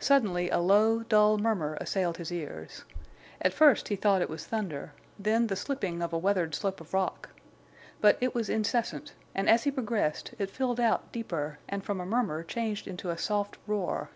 [0.00, 2.82] Suddenly a low, dull murmur assailed his ears.
[3.40, 6.92] At first he thought it was thunder, then the slipping of a weathered slope of
[6.92, 7.28] rock.
[8.00, 12.06] But it was incessant, and as he progressed it filled out deeper and from a
[12.06, 14.10] murmur changed into a soft roar.